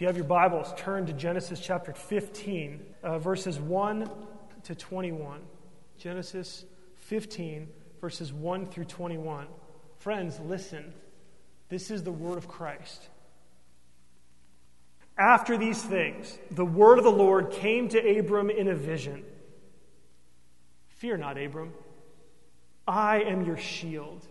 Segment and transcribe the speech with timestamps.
[0.00, 4.10] If you have your Bibles, turn to Genesis chapter 15, uh, verses 1
[4.62, 5.42] to 21.
[5.98, 6.64] Genesis
[7.00, 7.68] 15,
[8.00, 9.46] verses 1 through 21.
[9.98, 10.94] Friends, listen.
[11.68, 13.08] This is the word of Christ.
[15.18, 19.22] After these things, the word of the Lord came to Abram in a vision.
[20.88, 21.74] Fear not, Abram.
[22.88, 24.26] I am your shield.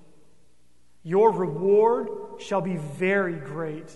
[1.03, 2.09] Your reward
[2.39, 3.95] shall be very great.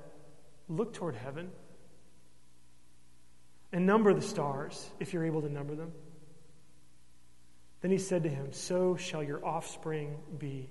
[0.71, 1.51] Look toward heaven
[3.73, 5.91] and number the stars, if you're able to number them.
[7.81, 10.69] Then he said to him, So shall your offspring be.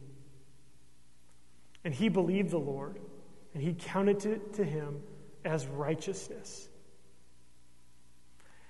[1.84, 2.98] And he believed the Lord,
[3.52, 5.02] and he counted it to him
[5.44, 6.68] as righteousness.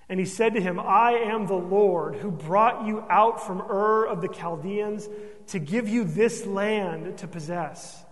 [0.09, 4.05] And he said to him, I am the Lord who brought you out from Ur
[4.07, 5.09] of the Chaldeans
[5.49, 8.03] to give you this land to possess.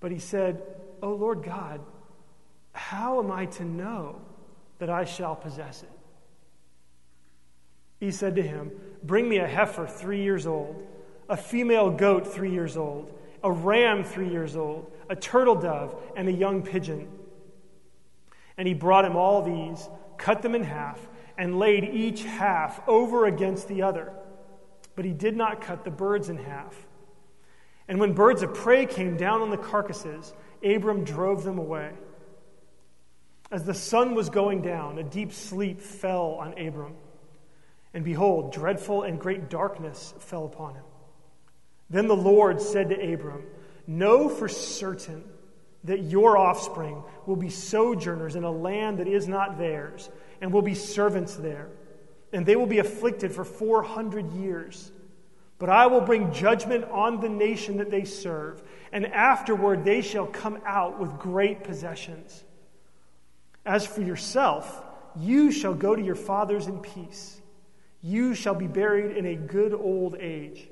[0.00, 0.62] But he said,
[1.02, 1.80] O Lord God,
[2.72, 4.20] how am I to know
[4.78, 5.90] that I shall possess it?
[7.98, 10.86] He said to him, Bring me a heifer three years old,
[11.28, 16.28] a female goat three years old, a ram three years old, a turtle dove, and
[16.28, 17.08] a young pigeon.
[18.56, 20.98] And he brought him all these, cut them in half,
[21.38, 24.12] and laid each half over against the other.
[24.96, 26.74] But he did not cut the birds in half.
[27.88, 30.32] And when birds of prey came down on the carcasses,
[30.62, 31.92] Abram drove them away.
[33.50, 36.94] As the sun was going down, a deep sleep fell on Abram.
[37.92, 40.84] And behold, dreadful and great darkness fell upon him.
[41.88, 43.44] Then the Lord said to Abram,
[43.86, 45.24] Know for certain
[45.82, 50.08] that your offspring will be sojourners in a land that is not theirs,
[50.40, 51.68] and will be servants there.
[52.32, 54.92] And they will be afflicted for 400 years.
[55.60, 60.26] But I will bring judgment on the nation that they serve, and afterward they shall
[60.26, 62.42] come out with great possessions.
[63.66, 64.82] As for yourself,
[65.16, 67.38] you shall go to your fathers in peace.
[68.00, 70.66] You shall be buried in a good old age,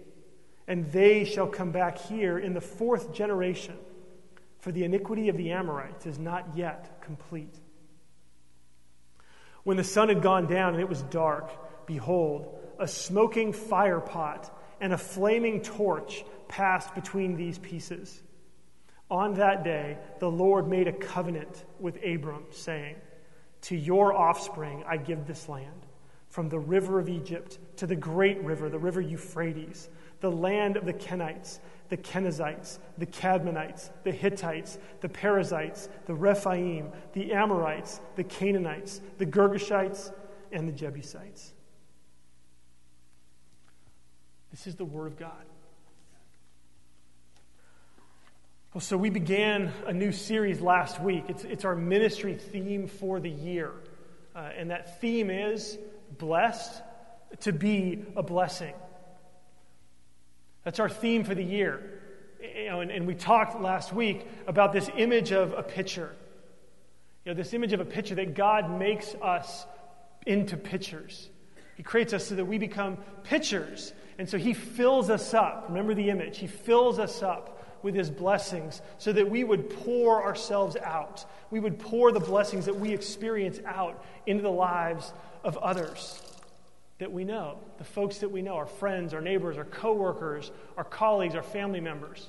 [0.66, 3.76] and they shall come back here in the fourth generation,
[4.60, 7.54] for the iniquity of the Amorites is not yet complete.
[9.64, 14.54] When the sun had gone down and it was dark, behold, a smoking fire pot
[14.80, 18.22] and a flaming torch passed between these pieces.
[19.10, 22.96] On that day, the Lord made a covenant with Abram, saying,
[23.62, 25.86] To your offspring I give this land,
[26.28, 29.88] from the river of Egypt to the great river, the river Euphrates,
[30.20, 36.90] the land of the Kenites, the Kenizzites, the Cadmonites, the Hittites, the Perizzites, the Rephaim,
[37.14, 40.12] the Amorites, the Canaanites, the Girgashites,
[40.52, 41.54] and the Jebusites.
[44.58, 45.30] This is the Word of God.
[48.74, 51.26] Well, so we began a new series last week.
[51.28, 53.70] It's, it's our ministry theme for the year.
[54.34, 55.78] Uh, and that theme is
[56.18, 56.82] blessed
[57.42, 58.74] to be a blessing.
[60.64, 62.00] That's our theme for the year.
[62.42, 66.16] You know, and, and we talked last week about this image of a pitcher.
[67.24, 69.66] You know, this image of a pitcher that God makes us
[70.26, 71.28] into pitchers.
[71.76, 75.66] He creates us so that we become pitchers and so he fills us up.
[75.68, 76.38] Remember the image.
[76.38, 81.24] He fills us up with his blessings so that we would pour ourselves out.
[81.50, 85.12] We would pour the blessings that we experience out into the lives
[85.44, 86.20] of others
[86.98, 90.84] that we know, the folks that we know, our friends, our neighbors, our coworkers, our
[90.84, 92.28] colleagues, our family members,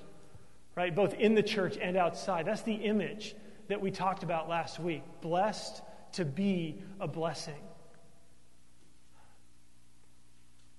[0.75, 0.95] right?
[0.95, 2.45] Both in the church and outside.
[2.45, 3.35] That's the image
[3.67, 5.01] that we talked about last week.
[5.21, 5.81] Blessed
[6.13, 7.55] to be a blessing.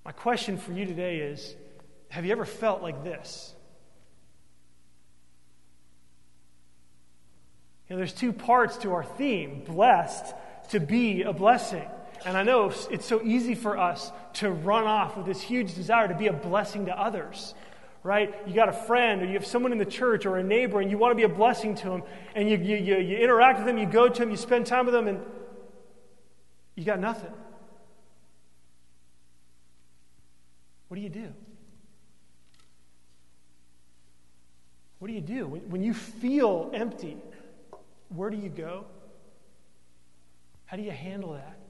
[0.05, 1.55] My question for you today is
[2.09, 3.55] Have you ever felt like this?
[7.89, 10.35] You know, there's two parts to our theme blessed
[10.71, 11.87] to be a blessing.
[12.25, 16.07] And I know it's so easy for us to run off with this huge desire
[16.07, 17.55] to be a blessing to others,
[18.03, 18.33] right?
[18.47, 20.91] You got a friend or you have someone in the church or a neighbor and
[20.91, 22.03] you want to be a blessing to them
[22.35, 24.85] and you, you, you, you interact with them, you go to them, you spend time
[24.85, 25.21] with them, and
[26.77, 27.33] you got nothing.
[30.91, 31.33] What do you do?
[34.99, 35.47] What do you do?
[35.47, 37.17] When, you feel empty,
[38.09, 38.87] where do you go?
[40.67, 41.61] How do you handle that?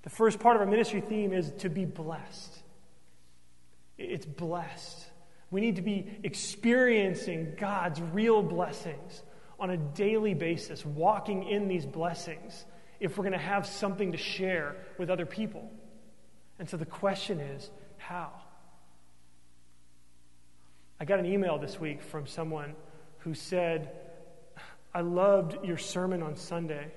[0.00, 2.56] The first part of our ministry theme is to be blessed.
[3.98, 5.04] It's blessed.
[5.50, 9.22] We need to be experiencing God's real blessings
[9.60, 12.64] on a daily basis, walking in these blessings
[12.98, 15.70] if we're going to have something to share with other people.
[16.62, 18.30] And so the question is how?
[21.00, 22.76] I got an email this week from someone
[23.18, 23.90] who said,
[24.94, 26.92] I loved your sermon on Sunday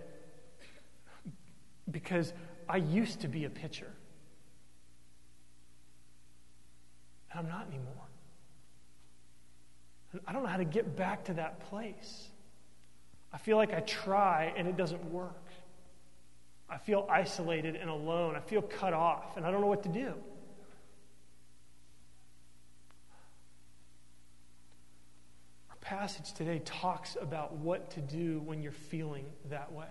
[1.90, 2.32] because
[2.70, 3.92] I used to be a pitcher.
[7.32, 8.08] And I'm not anymore.
[10.12, 12.30] And I don't know how to get back to that place.
[13.34, 15.44] I feel like I try and it doesn't work.
[16.70, 18.36] I feel isolated and alone.
[18.36, 20.14] I feel cut off, and I don't know what to do.
[25.70, 29.86] Our passage today talks about what to do when you're feeling that way.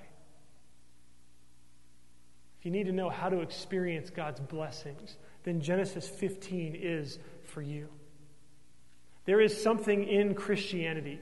[2.59, 7.62] If you need to know how to experience God's blessings, then Genesis 15 is for
[7.62, 7.88] you.
[9.26, 11.21] There is something in Christianity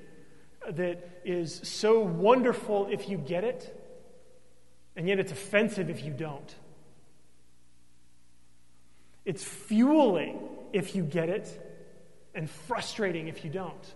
[0.69, 3.82] that is so wonderful if you get it
[4.97, 6.55] and yet it's offensive if you don't.
[9.25, 10.41] It's fueling
[10.73, 11.69] if you get it,
[12.35, 13.95] and frustrating if you don't.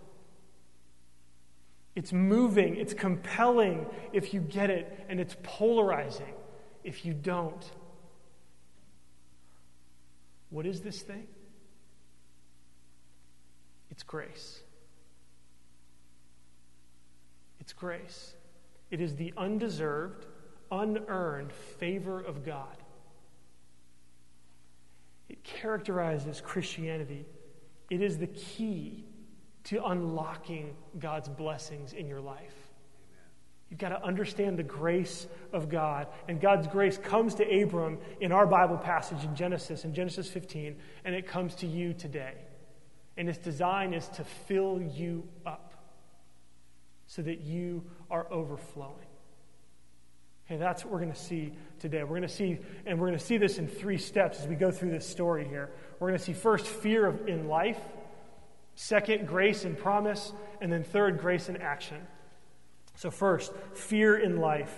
[1.95, 6.35] It's moving, it's compelling if you get it, and it's polarizing
[6.85, 7.65] if you don't.
[10.51, 11.27] What is this thing?
[13.91, 14.61] It's grace.
[17.61, 18.35] It's grace.
[18.91, 20.27] It is the undeserved,
[20.71, 22.77] unearned favor of God.
[25.29, 27.27] It characterizes Christianity.
[27.91, 29.05] It is the key
[29.65, 32.55] to unlocking God's blessings in your life.
[33.71, 36.07] You've got to understand the grace of God.
[36.29, 40.77] And God's grace comes to Abram in our Bible passage in Genesis, in Genesis 15,
[41.05, 42.35] and it comes to you today.
[43.17, 45.75] And its design is to fill you up
[47.07, 49.06] so that you are overflowing.
[50.47, 52.05] Okay, that's what we're going to see today.
[52.05, 54.55] We're going to see, and we're going to see this in three steps as we
[54.55, 55.71] go through this story here.
[55.99, 57.81] We're going to see first fear of, in life,
[58.77, 61.99] second, grace and promise, and then third, grace and action.
[62.95, 64.73] So, first, fear in life.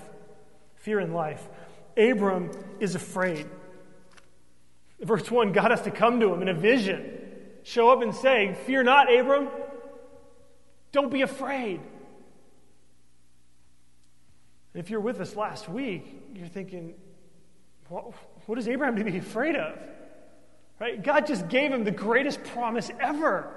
[0.76, 1.46] Fear in life.
[1.98, 2.50] Abram
[2.80, 3.46] is afraid.
[5.00, 7.12] Verse 1 God has to come to him in a vision,
[7.62, 9.48] show up and say, Fear not, Abram.
[10.92, 11.80] Don't be afraid.
[14.78, 16.94] If you're with us last week, you're thinking,
[17.88, 18.12] what,
[18.46, 19.76] what is Abraham to be afraid of?
[20.78, 21.02] Right?
[21.02, 23.52] God just gave him the greatest promise ever.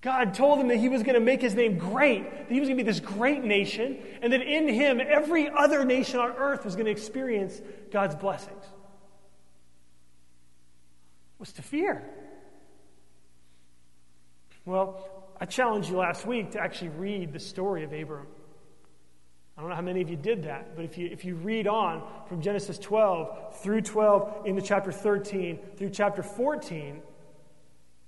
[0.00, 2.70] God told him that he was going to make his name great, that he was
[2.70, 6.64] going to be this great nation, and that in him, every other nation on earth
[6.64, 7.60] was going to experience
[7.92, 8.64] God's blessings.
[11.36, 12.02] What's to fear?
[14.64, 15.06] Well,
[15.38, 18.26] I challenged you last week to actually read the story of Abram.
[19.80, 22.78] How many of you did that, but if you, if you read on from Genesis
[22.78, 27.00] 12 through 12 into chapter 13 through chapter 14,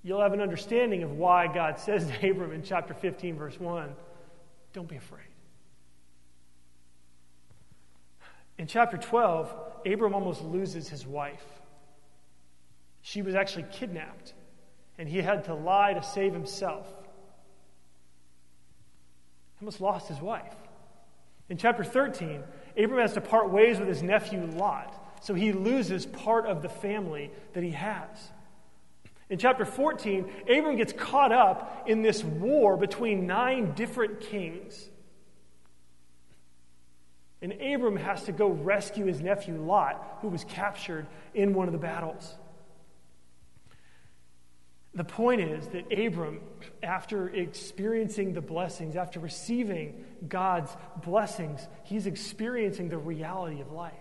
[0.03, 3.89] you'll have an understanding of why God says to Abram in chapter 15, verse 1,
[4.75, 5.25] don't be afraid.
[8.59, 9.57] In chapter 12,
[9.87, 11.47] Abram almost loses his wife.
[13.01, 14.35] She was actually kidnapped,
[14.99, 16.87] and he had to lie to save himself.
[19.55, 20.53] He almost lost his wife.
[21.53, 22.43] In chapter 13,
[22.79, 26.69] Abram has to part ways with his nephew Lot, so he loses part of the
[26.71, 28.09] family that he has.
[29.29, 34.89] In chapter 14, Abram gets caught up in this war between nine different kings.
[37.43, 41.73] And Abram has to go rescue his nephew Lot, who was captured in one of
[41.73, 42.35] the battles.
[44.95, 46.41] The point is that Abram,
[46.83, 50.71] after experiencing the blessings, after receiving God's
[51.03, 53.95] blessings, he's experiencing the reality of life.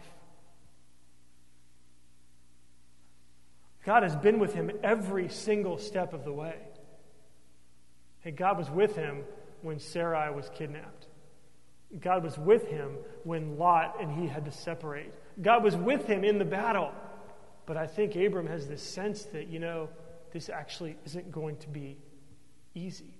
[3.85, 6.55] God has been with him every single step of the way.
[8.19, 9.23] Hey, God was with him
[9.61, 11.07] when Sarai was kidnapped.
[11.99, 15.13] God was with him when Lot and he had to separate.
[15.41, 16.91] God was with him in the battle.
[17.65, 19.89] But I think Abram has this sense that, you know,
[20.31, 21.97] this actually isn't going to be
[22.73, 23.13] easy.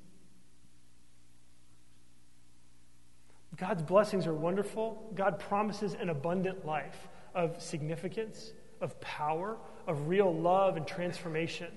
[3.58, 5.12] God's blessings are wonderful.
[5.14, 11.68] God promises an abundant life of significance, of power, of real love and transformation.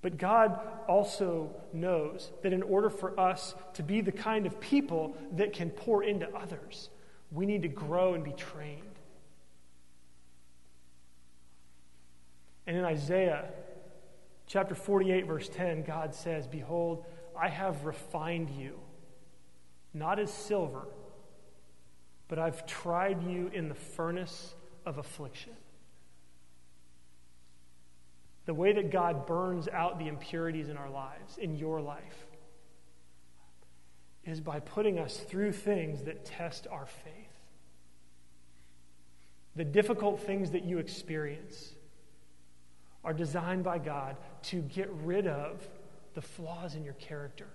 [0.00, 5.16] But God also knows that in order for us to be the kind of people
[5.32, 6.88] that can pour into others,
[7.30, 8.82] we need to grow and be trained.
[12.68, 13.46] And in Isaiah
[14.46, 18.78] chapter 48, verse 10, God says, Behold, I have refined you,
[19.94, 20.86] not as silver,
[22.28, 25.54] but I've tried you in the furnace of affliction.
[28.44, 32.26] The way that God burns out the impurities in our lives, in your life,
[34.26, 37.14] is by putting us through things that test our faith.
[39.56, 41.72] The difficult things that you experience
[43.08, 45.66] are designed by God to get rid of
[46.12, 47.46] the flaws in your character,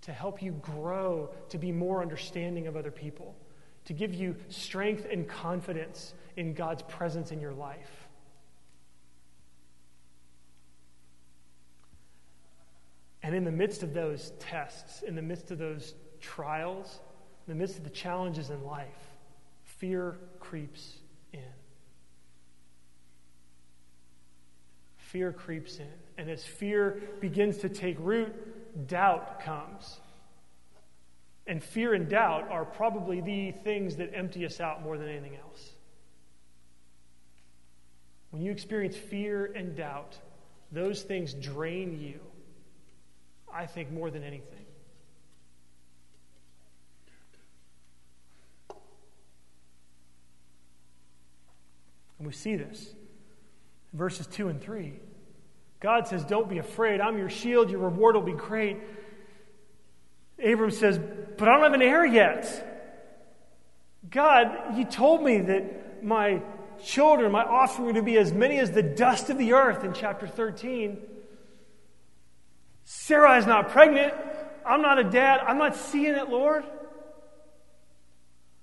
[0.00, 3.36] to help you grow, to be more understanding of other people,
[3.84, 8.08] to give you strength and confidence in God's presence in your life.
[13.22, 17.00] And in the midst of those tests, in the midst of those trials,
[17.46, 19.10] in the midst of the challenges in life,
[19.62, 20.94] fear creeps
[21.34, 21.59] in.
[25.12, 25.88] Fear creeps in.
[26.18, 30.00] And as fear begins to take root, doubt comes.
[31.46, 35.36] And fear and doubt are probably the things that empty us out more than anything
[35.36, 35.70] else.
[38.30, 40.16] When you experience fear and doubt,
[40.70, 42.20] those things drain you
[43.52, 44.44] I think, more than anything.
[52.18, 52.90] And we see this
[53.92, 54.94] verses 2 and 3.
[55.80, 57.00] God says, Don't be afraid.
[57.00, 57.70] I'm your shield.
[57.70, 58.78] Your reward will be great.
[60.42, 62.66] Abram says, But I don't have an heir yet.
[64.08, 66.42] God, you told me that my
[66.82, 69.92] children, my offspring, are to be as many as the dust of the earth in
[69.92, 70.98] chapter 13.
[72.84, 74.14] Sarah is not pregnant.
[74.66, 75.40] I'm not a dad.
[75.46, 76.64] I'm not seeing it, Lord.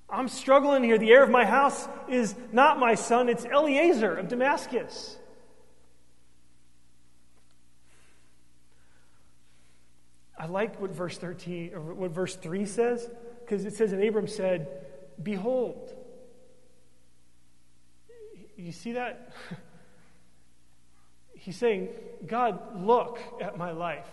[0.10, 0.98] I'm struggling here.
[0.98, 5.18] The heir of my house is not my son, it's Eliezer of Damascus.
[10.40, 13.10] I like what verse 13 or what verse 3 says
[13.42, 14.68] because it says and Abram said,
[15.22, 15.94] "Behold."
[18.58, 19.34] You see that?
[21.36, 21.90] He's saying,
[22.26, 24.08] God, look at my life.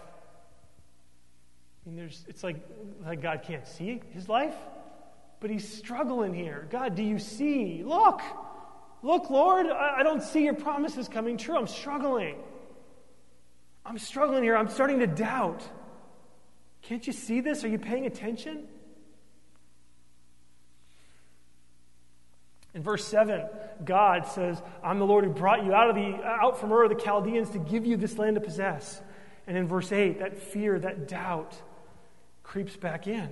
[1.84, 2.56] I mean, there's, it's like,
[3.04, 4.54] like God can't see his life,
[5.44, 6.66] but he's struggling here.
[6.70, 7.82] God, do you see?
[7.84, 8.22] Look,
[9.02, 11.54] look, Lord, I, don't see your promises coming true.
[11.54, 12.36] I'm struggling.
[13.84, 14.56] I'm struggling here.
[14.56, 15.62] I'm starting to doubt.
[16.80, 17.62] Can't you see this?
[17.62, 18.64] Are you paying attention?
[22.72, 23.44] In verse 7,
[23.84, 26.88] God says, I'm the Lord who brought you out, of the, out from Ur of
[26.88, 28.98] the Chaldeans to give you this land to possess.
[29.46, 31.54] And in verse 8, that fear, that doubt
[32.42, 33.28] creeps back in.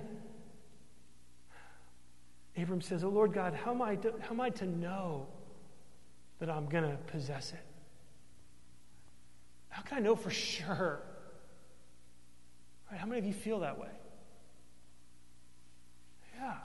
[2.57, 5.27] Abram says, Oh Lord God, how am I to, how am I to know
[6.39, 7.65] that I'm going to possess it?
[9.69, 10.99] How can I know for sure?
[12.91, 13.89] Right, how many of you feel that way?
[16.37, 16.57] Yeah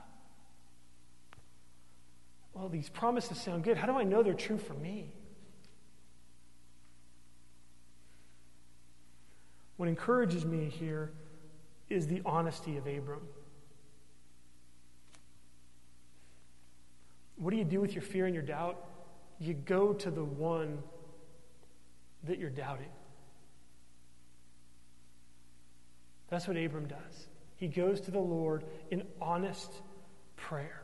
[2.59, 3.77] well, these promises sound good.
[3.77, 5.13] How do I know they're true for me?
[9.77, 11.13] What encourages me here
[11.89, 13.21] is the honesty of Abram.
[17.39, 18.85] What do you do with your fear and your doubt?
[19.39, 20.83] You go to the one
[22.25, 22.91] that you're doubting.
[26.29, 27.29] That's what Abram does.
[27.57, 29.73] He goes to the Lord in honest
[30.37, 30.83] prayer.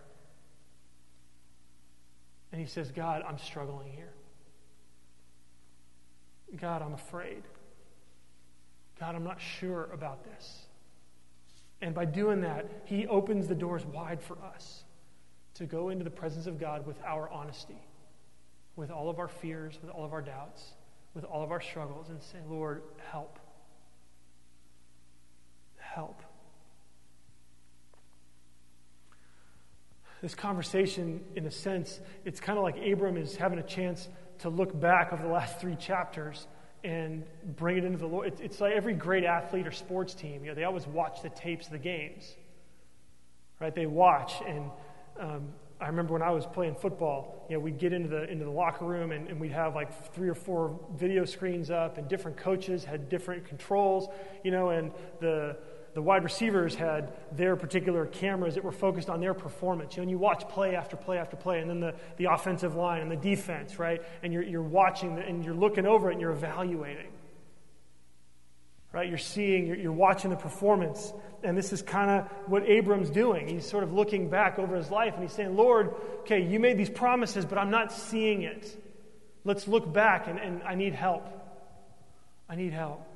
[2.52, 4.12] And he says, God, I'm struggling here.
[6.56, 7.42] God, I'm afraid.
[9.00, 10.66] God, I'm not sure about this.
[11.80, 14.84] And by doing that, he opens the doors wide for us
[15.54, 17.80] to go into the presence of God with our honesty,
[18.76, 20.62] with all of our fears, with all of our doubts,
[21.14, 23.38] with all of our struggles, and say, Lord, help.
[25.76, 26.23] Help.
[30.25, 34.08] this conversation, in a sense, it's kind of like Abram is having a chance
[34.38, 36.46] to look back over the last three chapters
[36.82, 37.25] and
[37.56, 38.32] bring it into the Lord.
[38.40, 41.66] It's like every great athlete or sports team, you know, they always watch the tapes
[41.66, 42.34] of the games,
[43.61, 43.75] right?
[43.75, 44.70] They watch, and
[45.18, 45.49] um,
[45.80, 48.50] I remember when I was playing football, you know, we'd get into the into the
[48.50, 52.37] locker room and, and we'd have like three or four video screens up, and different
[52.37, 54.09] coaches had different controls,
[54.42, 55.56] you know, and the
[55.94, 59.94] the wide receivers had their particular cameras that were focused on their performance.
[59.94, 62.75] You know, and you watch play after play after play, and then the, the offensive
[62.75, 64.02] line and the defense, right?
[64.23, 67.12] And you're, you're watching the, and you're looking over it and you're evaluating.
[68.94, 69.09] right?
[69.09, 71.12] You're seeing, you're, you're watching the performance.
[71.44, 73.46] And this is kind of what Abram's doing.
[73.46, 76.78] He's sort of looking back over his life and he's saying, Lord, okay, you made
[76.78, 78.82] these promises, but I'm not seeing it.
[79.44, 81.28] Let's look back and, and I need help.
[82.48, 83.06] I need help.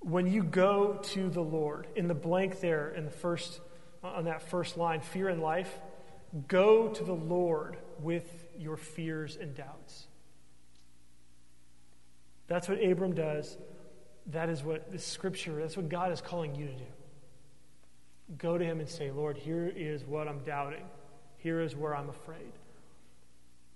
[0.00, 3.60] When you go to the Lord, in the blank there, in the first,
[4.02, 5.72] on that first line, fear in life,
[6.48, 10.06] go to the Lord with your fears and doubts.
[12.48, 13.56] That's what Abram does.
[14.26, 16.84] That is what the scripture, that's what God is calling you to do.
[18.38, 20.84] Go to him and say, Lord, here is what I'm doubting.
[21.36, 22.52] Here is where I'm afraid.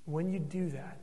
[0.06, 0.98] When you do that,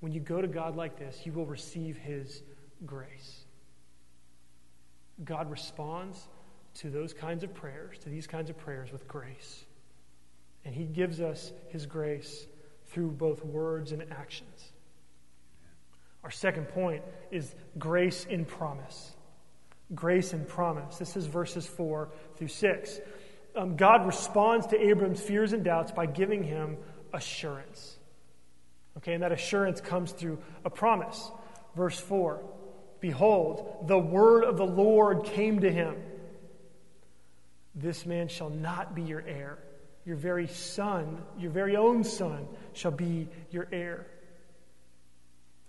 [0.00, 2.42] when you go to God like this, you will receive his
[2.84, 3.44] grace.
[5.24, 6.28] God responds
[6.74, 9.64] to those kinds of prayers, to these kinds of prayers with grace.
[10.64, 12.46] And he gives us his grace
[12.86, 14.72] through both words and actions.
[16.28, 19.14] Our second point is grace in promise.
[19.94, 20.98] Grace in promise.
[20.98, 23.00] This is verses 4 through 6.
[23.56, 26.76] Um, God responds to Abram's fears and doubts by giving him
[27.14, 27.96] assurance.
[28.98, 31.30] Okay, and that assurance comes through a promise.
[31.74, 32.42] Verse 4
[33.00, 35.96] Behold, the word of the Lord came to him.
[37.74, 39.56] This man shall not be your heir.
[40.04, 44.08] Your very son, your very own son, shall be your heir.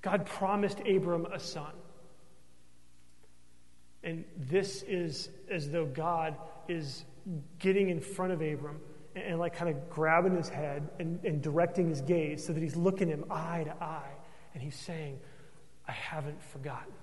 [0.01, 1.71] God promised Abram a son.
[4.03, 6.37] And this is as though God
[6.67, 7.03] is
[7.59, 8.79] getting in front of Abram
[9.15, 12.61] and, and like kind of grabbing his head and, and directing his gaze so that
[12.61, 14.11] he's looking him eye to eye.
[14.53, 15.19] And he's saying,
[15.87, 16.93] I haven't forgotten.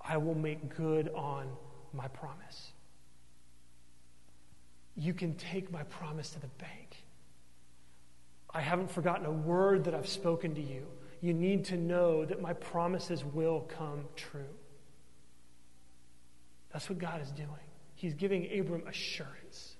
[0.00, 1.48] I will make good on
[1.92, 2.72] my promise.
[4.96, 7.04] You can take my promise to the bank.
[8.52, 10.86] I haven't forgotten a word that I've spoken to you
[11.20, 14.54] you need to know that my promises will come true.
[16.72, 17.48] That's what God is doing.
[17.94, 19.76] He's giving Abram assurance.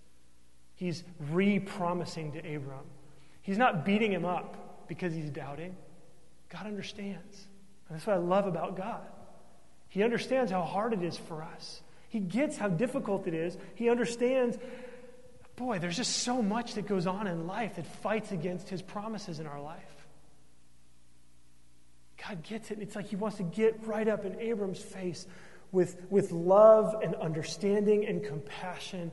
[0.74, 2.84] He's re promising to Abram.
[3.42, 5.76] He's not beating him up because he's doubting.
[6.50, 7.46] God understands.
[7.88, 9.06] And that's what I love about God.
[9.88, 11.80] He understands how hard it is for us.
[12.08, 13.56] He gets how difficult it is.
[13.74, 14.58] He understands,
[15.56, 19.40] boy, there's just so much that goes on in life that fights against his promises
[19.40, 19.89] in our life.
[22.28, 22.74] God gets it.
[22.74, 25.26] and It's like he wants to get right up in Abram's face
[25.72, 29.10] with, with love and understanding and compassion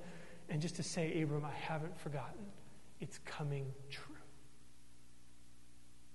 [0.50, 2.46] and just to say, Abram, I haven't forgotten.
[3.00, 4.16] It's coming true.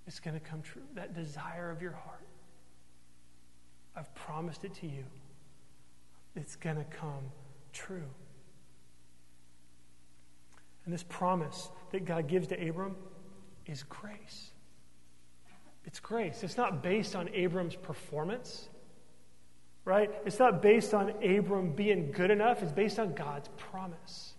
[0.06, 0.82] It's going to come true.
[0.94, 2.26] That desire of your heart,
[3.94, 5.04] I've promised it to you.
[6.34, 7.30] It's going to come
[7.72, 8.08] true.
[10.84, 12.96] And this promise that God gives to Abram
[13.66, 14.50] is grace.
[15.84, 16.42] It's grace.
[16.42, 18.68] It's not based on Abram's performance,
[19.84, 20.10] right?
[20.24, 22.62] It's not based on Abram being good enough.
[22.62, 24.34] It's based on God's promise.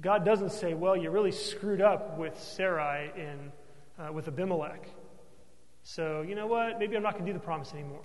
[0.00, 3.52] God doesn't say, well, you really screwed up with Sarai in,
[3.98, 4.88] uh, with Abimelech.
[5.82, 6.78] So, you know what?
[6.78, 8.02] Maybe I'm not going to do the promise anymore.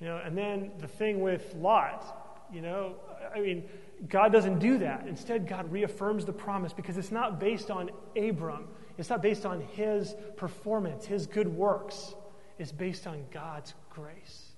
[0.00, 2.96] You know, and then the thing with Lot, you know,
[3.34, 3.68] I mean,
[4.08, 5.06] God doesn't do that.
[5.06, 8.68] Instead, God reaffirms the promise because it's not based on Abram.
[9.00, 12.14] It's not based on his performance, his good works.
[12.58, 14.52] It's based on God's grace.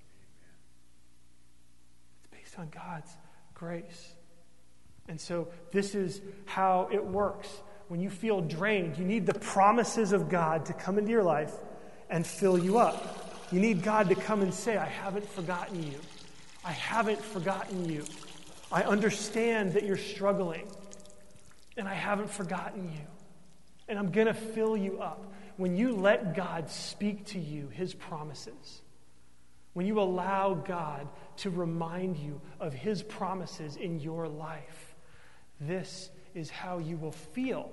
[2.19, 3.11] It's based on God's
[3.55, 4.15] grace.
[5.09, 7.49] And so, this is how it works.
[7.87, 11.55] When you feel drained, you need the promises of God to come into your life
[12.11, 13.47] and fill you up.
[13.53, 15.99] You need God to come and say, I haven't forgotten you.
[16.65, 18.05] I haven't forgotten you.
[18.73, 20.67] I understand that you're struggling,
[21.77, 23.12] and I haven't forgotten you.
[23.93, 25.35] And I'm going to fill you up.
[25.59, 28.81] When you let God speak to you his promises,
[29.75, 34.95] when you allow God to remind you of his promises in your life,
[35.61, 37.71] this is how you will feel.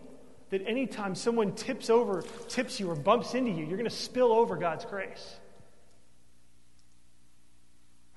[0.50, 4.34] That anytime someone tips over, tips you, or bumps into you, you're going to spill
[4.34, 5.38] over God's grace.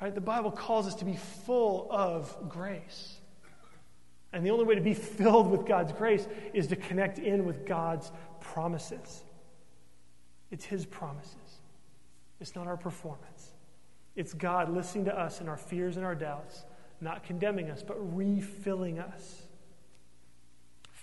[0.01, 0.13] Right?
[0.13, 1.15] The Bible calls us to be
[1.47, 3.15] full of grace.
[4.33, 7.67] And the only way to be filled with God's grace is to connect in with
[7.67, 9.25] God's promises.
[10.51, 11.61] It's His promises,
[12.41, 13.51] it's not our performance.
[14.15, 16.65] It's God listening to us in our fears and our doubts,
[17.01, 19.43] not condemning us, but refilling us.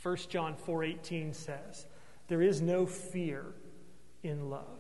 [0.04, 1.88] 1 John 4:18 says,
[2.28, 3.56] "There is no fear
[4.22, 4.80] in love."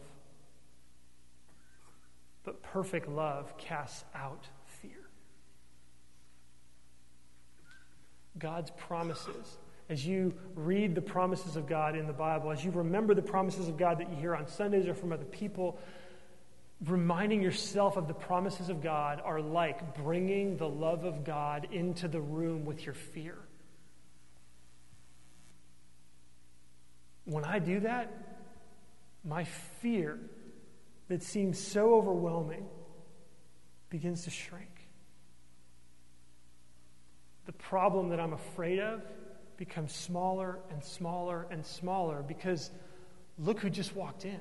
[2.43, 5.09] But perfect love casts out fear.
[8.39, 9.57] God's promises
[9.89, 13.67] as you read the promises of God in the Bible, as you remember the promises
[13.67, 15.79] of God that you hear on Sundays or from other people,
[16.85, 22.07] reminding yourself of the promises of God are like bringing the love of God into
[22.07, 23.35] the room with your fear.
[27.25, 28.11] When I do that,
[29.25, 30.19] my fear
[31.09, 32.65] that seems so overwhelming
[33.89, 34.78] begins to shrink.
[37.49, 39.01] The problem that I'm afraid of
[39.57, 42.69] becomes smaller and smaller and smaller because
[43.39, 44.39] look who just walked in.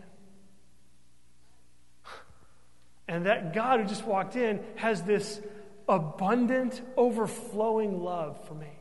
[3.08, 5.40] And that God who just walked in has this
[5.88, 8.78] abundant, overflowing love for me.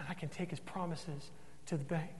[0.00, 1.30] And I can take his promises
[1.66, 2.10] to the bank.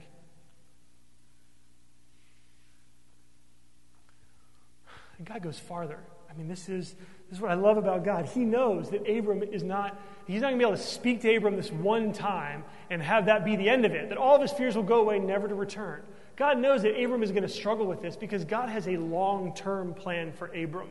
[5.17, 5.99] And God goes farther.
[6.29, 6.95] I mean, this is,
[7.29, 8.25] this is what I love about God.
[8.25, 11.35] He knows that Abram is not, he's not going to be able to speak to
[11.35, 14.41] Abram this one time and have that be the end of it, that all of
[14.41, 16.03] his fears will go away, never to return.
[16.35, 19.53] God knows that Abram is going to struggle with this because God has a long
[19.55, 20.89] term plan for Abram.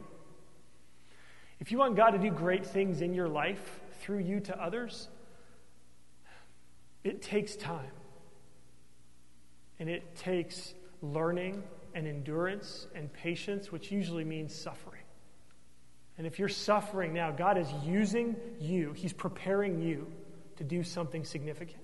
[1.61, 5.09] If you want God to do great things in your life through you to others,
[7.05, 7.93] it takes time.
[9.79, 11.63] And it takes learning
[11.95, 14.96] and endurance and patience, which usually means suffering.
[16.19, 20.11] And if you're suffering now, God is using you, He's preparing you
[20.57, 21.83] to do something significant.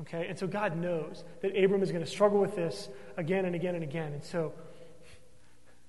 [0.00, 0.26] Okay?
[0.28, 3.74] And so God knows that Abram is going to struggle with this again and again
[3.74, 4.12] and again.
[4.12, 4.52] And so,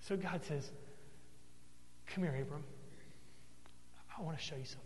[0.01, 0.71] so God says,
[2.07, 2.63] Come here, Abram.
[4.17, 4.83] I want to show you something.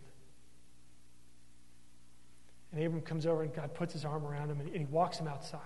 [2.72, 5.26] And Abram comes over and God puts his arm around him and, he walks him
[5.26, 5.60] outside.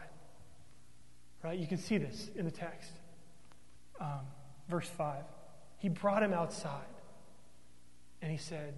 [1.43, 1.59] Right?
[1.59, 2.93] You can see this in the text.
[4.01, 4.21] Um,
[4.69, 5.25] verse 5.
[5.79, 6.87] He brought him outside
[8.21, 8.75] and he said,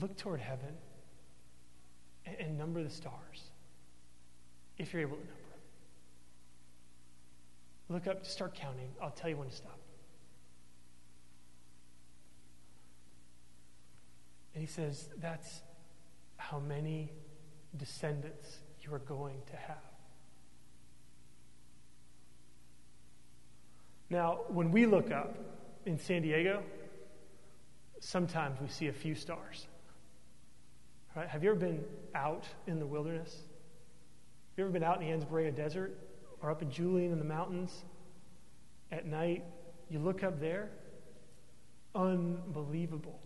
[0.00, 0.76] Look toward heaven
[2.24, 3.50] and, and number the stars
[4.78, 5.60] if you're able to number them.
[7.88, 8.88] Look up, start counting.
[9.02, 9.78] I'll tell you when to stop.
[14.54, 15.62] And he says, That's
[16.36, 17.10] how many
[17.76, 19.89] descendants you are going to have.
[24.10, 25.36] Now, when we look up
[25.86, 26.64] in San Diego,
[28.00, 29.68] sometimes we see a few stars.
[31.14, 31.28] Right?
[31.28, 33.32] Have you ever been out in the wilderness?
[33.32, 35.96] Have you ever been out in the Anza-Borrego Desert
[36.42, 37.84] or up in Julian in the mountains
[38.90, 39.44] at night?
[39.88, 40.70] You look up there,
[41.94, 43.20] unbelievable.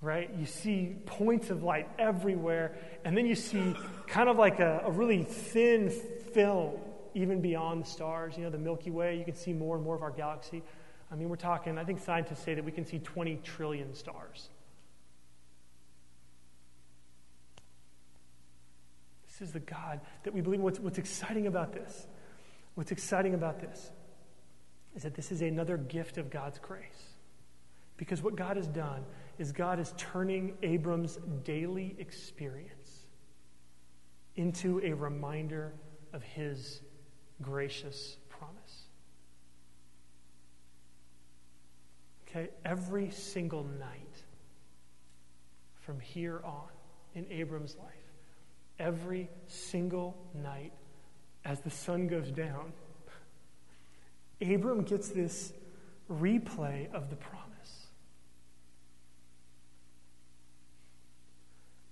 [0.00, 0.30] Right?
[0.36, 3.74] You see points of light everywhere, and then you see
[4.06, 6.78] kind of like a, a really thin film
[7.14, 8.34] even beyond the stars.
[8.36, 10.62] You know, the Milky Way, you can see more and more of our galaxy.
[11.10, 14.48] I mean, we're talking, I think scientists say that we can see 20 trillion stars.
[19.28, 20.60] This is the God that we believe.
[20.60, 22.06] What's, what's exciting about this,
[22.74, 23.90] what's exciting about this,
[24.94, 27.12] is that this is another gift of God's grace.
[27.96, 29.04] Because what God has done
[29.38, 33.06] is God is turning Abram's daily experience
[34.36, 35.74] into a reminder
[36.12, 36.80] of his
[37.40, 38.82] gracious promise.
[42.28, 44.22] Okay, every single night
[45.80, 46.68] from here on
[47.14, 47.88] in Abram's life,
[48.78, 50.72] every single night
[51.44, 52.72] as the sun goes down,
[54.40, 55.52] Abram gets this
[56.10, 57.86] replay of the promise.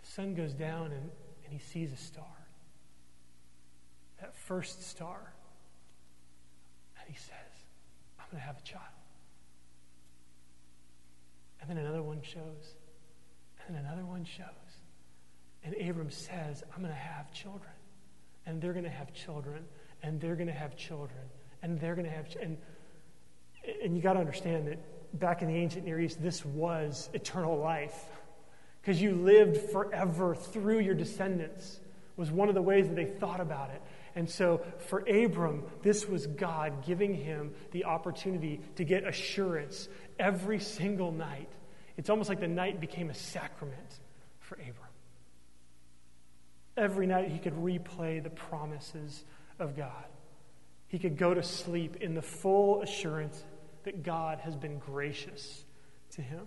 [0.03, 1.11] The sun goes down and,
[1.45, 2.40] and he sees a star.
[4.51, 5.33] First star.
[6.99, 7.55] And he says,
[8.19, 8.83] I'm going to have a child.
[11.61, 12.75] And then another one shows.
[13.69, 14.47] And another one shows.
[15.63, 17.71] And Abram says, I'm going to have children.
[18.45, 19.67] And they're going to have children.
[20.03, 21.23] And they're going to have children.
[21.63, 22.27] And they're going to have.
[22.43, 22.59] and,
[23.85, 24.81] and you got to understand that
[25.21, 28.03] back in the ancient Near East, this was eternal life.
[28.83, 31.79] Because you lived forever through your descendants,
[32.17, 33.81] was one of the ways that they thought about it.
[34.15, 40.59] And so for Abram, this was God giving him the opportunity to get assurance every
[40.59, 41.49] single night.
[41.97, 44.01] It's almost like the night became a sacrament
[44.41, 44.75] for Abram.
[46.77, 49.25] Every night he could replay the promises
[49.59, 50.07] of God.
[50.89, 53.45] He could go to sleep in the full assurance
[53.85, 55.65] that God has been gracious
[56.13, 56.47] to him.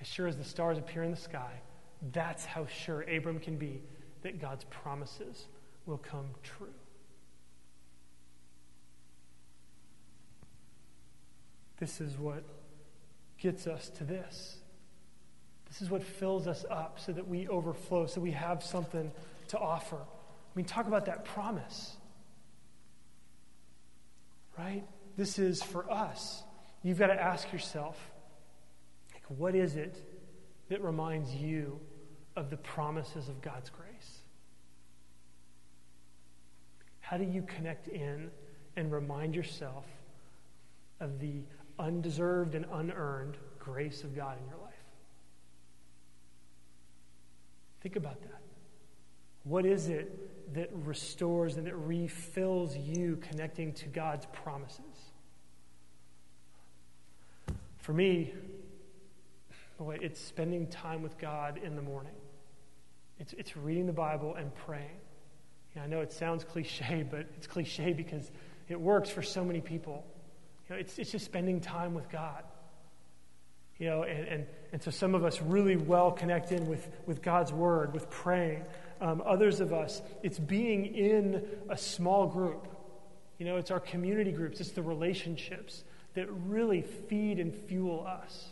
[0.00, 1.52] As sure as the stars appear in the sky,
[2.12, 3.80] that's how sure Abram can be
[4.22, 5.46] that God's promises
[5.86, 6.72] will come true.
[11.78, 12.44] This is what
[13.38, 14.56] gets us to this
[15.68, 19.10] This is what fills us up so that we overflow, so we have something
[19.48, 19.96] to offer.
[19.96, 21.96] I mean, talk about that promise.
[24.56, 24.84] Right?
[25.16, 26.42] This is for us.
[26.84, 27.98] You've got to ask yourself,
[29.12, 30.00] like, what is it
[30.68, 31.80] that reminds you
[32.36, 33.83] of the promises of God's grace?
[37.14, 38.28] How do you connect in
[38.74, 39.86] and remind yourself
[40.98, 41.44] of the
[41.78, 44.74] undeserved and unearned grace of God in your life?
[47.82, 48.40] Think about that.
[49.44, 55.12] What is it that restores and that refills you connecting to God's promises?
[57.78, 58.34] For me,
[59.78, 62.16] boy, it's spending time with God in the morning.
[63.20, 64.98] It's, it's reading the Bible and praying.
[65.74, 68.30] You know, I know it sounds cliche, but it's cliche because
[68.68, 70.04] it works for so many people.
[70.68, 72.44] You know, it's, it's just spending time with God.
[73.78, 77.52] You know, and, and, and so some of us really well connected with, with God's
[77.52, 78.64] word, with praying.
[79.00, 82.68] Um, others of us, it's being in a small group.
[83.38, 85.82] You know, it's our community groups, it's the relationships
[86.14, 88.48] that really feed and fuel us.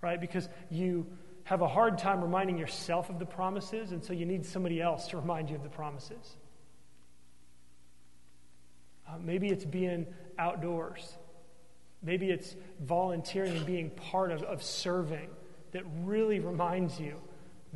[0.00, 0.20] Right?
[0.20, 1.06] Because you
[1.48, 5.06] have a hard time reminding yourself of the promises, and so you need somebody else
[5.06, 6.36] to remind you of the promises.
[9.08, 10.06] Uh, maybe it's being
[10.38, 11.16] outdoors.
[12.02, 15.30] Maybe it's volunteering and being part of, of serving
[15.72, 17.14] that really reminds you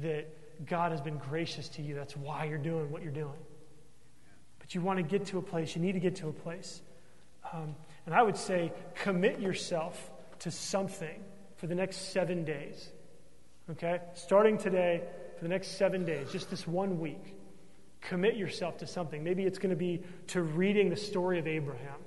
[0.03, 0.29] that
[0.67, 1.95] God has been gracious to you.
[1.95, 3.41] That's why you're doing what you're doing.
[4.59, 6.83] But you want to get to a place, you need to get to a place.
[7.51, 11.25] Um, and I would say commit yourself to something
[11.57, 12.93] for the next seven days.
[13.71, 14.01] Okay?
[14.15, 15.03] Starting today,
[15.37, 17.37] for the next seven days, just this one week,
[18.01, 19.23] commit yourself to something.
[19.23, 22.01] Maybe it's going to be to reading the story of Abraham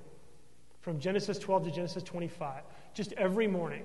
[0.80, 2.62] from Genesis 12 to Genesis 25.
[2.94, 3.84] Just every morning,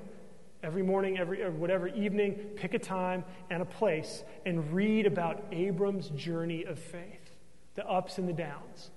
[0.62, 6.10] every morning, every whatever evening, pick a time and a place and read about Abram's
[6.10, 7.31] journey of faith,
[7.75, 8.91] the ups and the downs,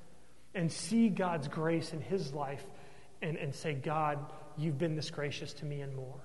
[0.54, 2.64] and see God's grace in his life
[3.22, 4.18] and, and say, God,
[4.58, 6.20] you've been this gracious to me and more.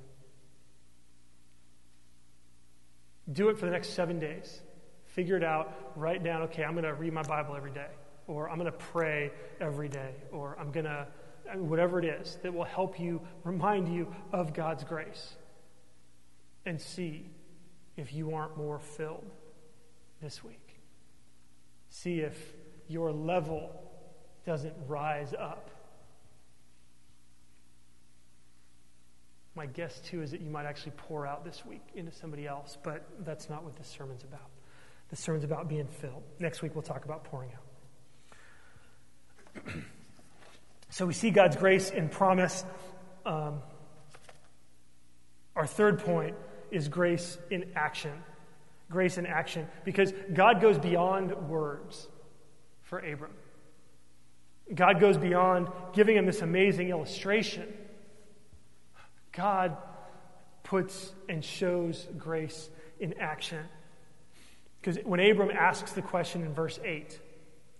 [3.31, 4.61] Do it for the next seven days.
[5.05, 5.91] Figure it out.
[5.95, 7.89] Write down, okay, I'm going to read my Bible every day,
[8.27, 11.07] or I'm going to pray every day, or I'm going to
[11.55, 15.35] whatever it is that will help you, remind you of God's grace.
[16.65, 17.29] And see
[17.97, 19.31] if you aren't more filled
[20.21, 20.79] this week.
[21.89, 22.37] See if
[22.87, 23.71] your level
[24.45, 25.69] doesn't rise up.
[29.59, 32.77] My guess, too, is that you might actually pour out this week into somebody else,
[32.81, 34.47] but that's not what this sermon's about.
[35.09, 36.23] The sermon's about being filled.
[36.39, 37.51] Next week, we'll talk about pouring
[39.57, 39.73] out.
[40.91, 42.65] So we see God's grace in promise.
[43.23, 43.59] Um,
[45.55, 46.35] our third point
[46.71, 48.13] is grace in action.
[48.89, 49.67] Grace in action.
[49.83, 52.07] Because God goes beyond words
[52.81, 53.33] for Abram.
[54.73, 57.71] God goes beyond giving him this amazing illustration.
[59.39, 59.77] God
[60.63, 63.63] puts and shows grace in action.
[64.81, 67.17] Because when Abram asks the question in verse 8,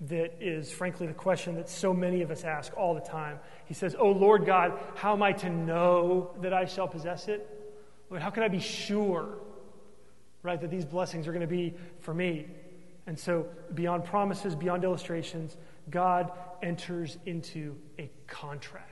[0.08, 3.39] that is, frankly, the question that so many of us ask all the time.
[3.65, 7.45] He says, Oh Lord God, how am I to know that I shall possess it?
[8.10, 9.39] Lord, how can I be sure,
[10.43, 12.48] right, that these blessings are going to be for me?
[13.06, 15.58] And so, beyond promises, beyond illustrations,
[15.89, 16.32] God
[16.63, 18.88] enters into a contract.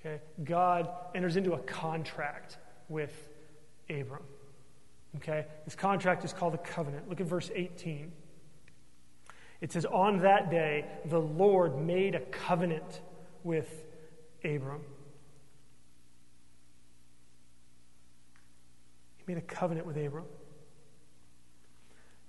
[0.00, 0.20] Okay?
[0.44, 2.56] God enters into a contract
[2.88, 3.28] with
[3.88, 4.22] Abram.
[5.16, 5.46] Okay?
[5.64, 7.08] This contract is called a covenant.
[7.08, 8.12] Look at verse 18.
[9.60, 13.00] It says, On that day, the Lord made a covenant
[13.44, 13.84] with
[14.44, 14.80] Abram.
[19.18, 20.24] He made a covenant with Abram.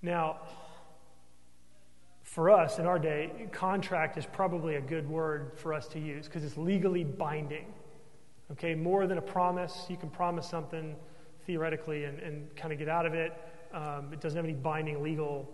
[0.01, 0.39] Now,
[2.31, 6.27] for us in our day, contract is probably a good word for us to use
[6.27, 7.65] because it's legally binding.
[8.53, 9.85] Okay, more than a promise.
[9.89, 10.95] You can promise something
[11.45, 13.33] theoretically and, and kind of get out of it.
[13.73, 15.49] Um, it doesn't have any binding legal.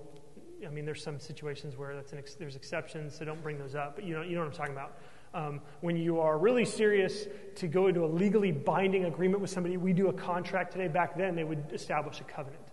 [0.63, 3.95] I mean, there's some situations where that's ex- there's exceptions, so don't bring those up.
[3.95, 4.99] But you know, you know what I'm talking about.
[5.33, 9.77] Um, when you are really serious to go into a legally binding agreement with somebody,
[9.77, 10.89] we do a contract today.
[10.89, 12.66] Back then, they would establish a covenant.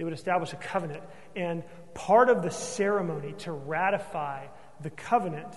[0.00, 1.02] They would establish a covenant.
[1.36, 4.46] And part of the ceremony to ratify
[4.80, 5.54] the covenant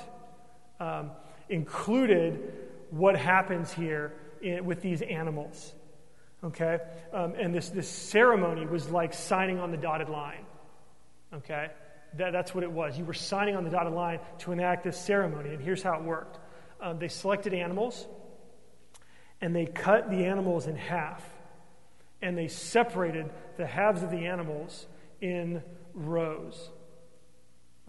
[0.82, 1.12] um,
[1.48, 2.52] included
[2.90, 5.74] what happens here in, with these animals.
[6.44, 6.80] Okay?
[7.14, 10.44] Um, and this, this ceremony was like signing on the dotted line.
[11.36, 11.70] Okay?
[12.18, 12.98] That, that's what it was.
[12.98, 15.52] You were signing on the dotted line to enact this ceremony.
[15.52, 16.38] And here's how it worked
[16.82, 18.06] um, they selected animals,
[19.40, 21.24] and they cut the animals in half,
[22.22, 24.88] and they separated the halves of the animals
[25.22, 25.62] in
[25.94, 26.70] rows.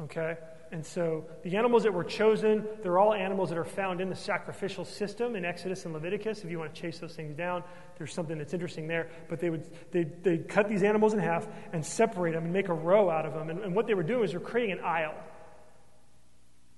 [0.00, 0.36] Okay?
[0.72, 4.16] And so the animals that were chosen, they're all animals that are found in the
[4.16, 6.42] sacrificial system in Exodus and Leviticus.
[6.42, 7.62] If you want to chase those things down,
[7.96, 9.08] there's something that's interesting there.
[9.28, 12.68] But they would they they cut these animals in half and separate them and make
[12.68, 13.50] a row out of them.
[13.50, 15.14] And, and what they were doing is they're creating an aisle.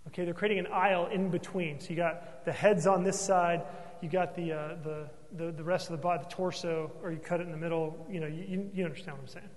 [0.08, 1.80] Okay, they're creating an aisle in between.
[1.80, 3.62] So you got the heads on this side,
[4.02, 7.18] you got the uh, the, the the rest of the body, the torso, or you
[7.18, 8.06] cut it in the middle.
[8.10, 9.50] You know, you, you understand what I'm saying,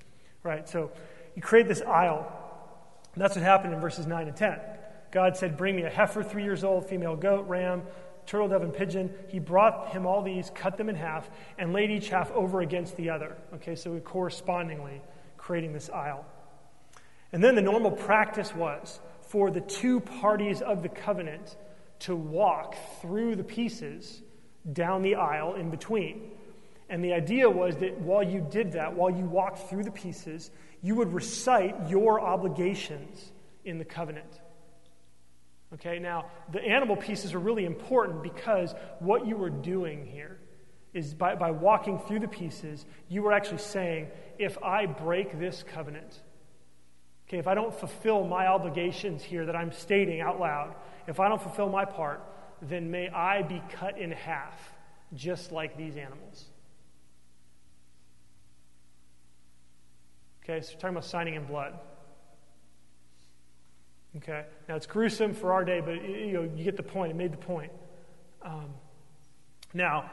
[0.43, 0.67] right?
[0.67, 0.91] So
[1.35, 2.49] you create this aisle
[3.19, 4.59] that's what happened in verses 9 and 10.
[5.11, 7.83] God said, Bring me a heifer, three years old, female goat, ram,
[8.25, 9.13] turtle dove, and pigeon.
[9.27, 12.95] He brought him all these, cut them in half, and laid each half over against
[12.95, 13.35] the other.
[13.55, 15.01] Okay, so we correspondingly
[15.37, 16.25] creating this aisle.
[17.31, 21.55] And then the normal practice was for the two parties of the covenant
[21.99, 24.21] to walk through the pieces
[24.71, 26.31] down the aisle in between.
[26.89, 30.49] And the idea was that while you did that, while you walked through the pieces,
[30.81, 33.31] you would recite your obligations
[33.63, 34.41] in the covenant.
[35.73, 40.39] Okay, now the animal pieces are really important because what you were doing here
[40.93, 44.07] is by, by walking through the pieces, you were actually saying,
[44.39, 46.19] if I break this covenant,
[47.27, 50.73] okay, if I don't fulfill my obligations here that I'm stating out loud,
[51.07, 52.23] if I don't fulfill my part,
[52.61, 54.73] then may I be cut in half,
[55.13, 56.45] just like these animals.
[60.43, 61.79] Okay, so we're talking about signing in blood.
[64.17, 67.11] Okay, now it's gruesome for our day, but you know you get the point.
[67.11, 67.71] It made the point.
[68.41, 68.73] Um,
[69.73, 70.09] now,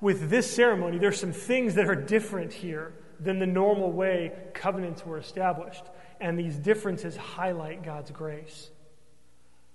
[0.00, 5.04] with this ceremony, there's some things that are different here than the normal way covenants
[5.04, 5.84] were established,
[6.20, 8.70] and these differences highlight God's grace.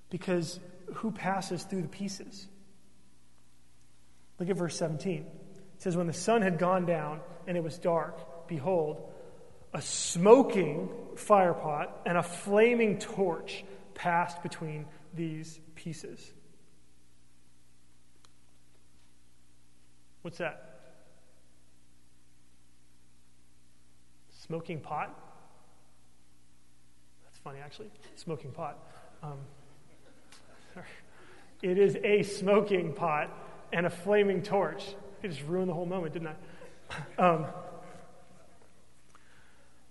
[0.10, 0.60] Because
[0.96, 2.48] who passes through the pieces?
[4.40, 5.18] Look at verse 17.
[5.18, 9.12] It says, When the sun had gone down and it was dark, behold,
[9.74, 16.32] a smoking firepot and a flaming torch passed between these pieces.
[20.22, 20.64] What's that?
[24.32, 25.14] Smoking pot?
[27.24, 27.90] That's funny, actually.
[28.16, 28.78] Smoking pot.
[29.22, 29.40] Um,
[31.62, 33.30] it is a smoking pot
[33.72, 34.84] and a flaming torch.
[35.24, 36.36] I just ruined the whole moment, didn't I?
[37.18, 37.46] Um,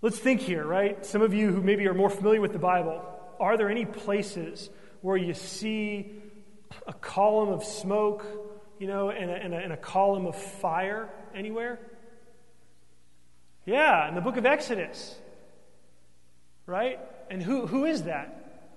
[0.03, 1.05] Let's think here, right?
[1.05, 3.03] Some of you who maybe are more familiar with the Bible,
[3.41, 4.69] are there any places
[5.01, 6.13] where you see
[6.87, 8.25] a column of smoke,
[8.79, 11.81] you know, and a, and a, and a column of fire anywhere?
[13.65, 15.17] Yeah, in the book of Exodus,
[16.67, 17.01] right?
[17.31, 18.69] And who, who is that?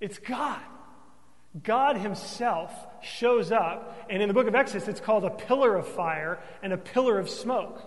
[0.00, 0.62] It's God.
[1.62, 5.86] God Himself shows up, and in the book of Exodus, it's called a pillar of
[5.86, 7.80] fire and a pillar of smoke.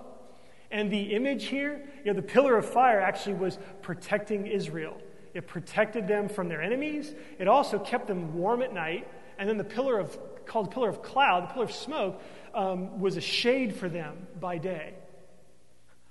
[0.72, 4.98] And the image here, you know, the pillar of fire actually was protecting Israel.
[5.34, 7.14] It protected them from their enemies.
[7.40, 9.08] It also kept them warm at night.
[9.38, 12.22] And then the pillar of, called the pillar of cloud, the pillar of smoke,
[12.54, 14.94] um, was a shade for them by day.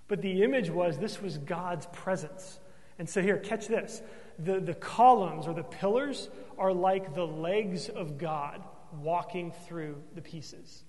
[0.09, 2.59] But the image was this was God's presence.
[3.01, 4.01] And so here, catch this.
[4.39, 8.63] The, the columns or the pillars are like the legs of God
[9.03, 10.85] walking through the pieces.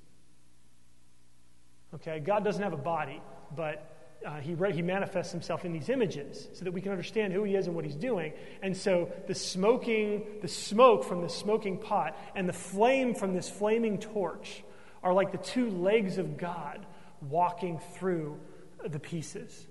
[1.96, 3.20] Okay, God doesn't have a body
[3.56, 7.44] but uh, he, he manifests himself in these images so that we can understand who
[7.44, 8.34] he is and what he's doing.
[8.62, 13.50] And so the smoking, the smoke from the smoking pot and the flame from this
[13.50, 14.64] flaming torch
[15.02, 16.86] are like the two legs of God
[17.22, 18.40] walking through
[18.86, 19.68] the pieces.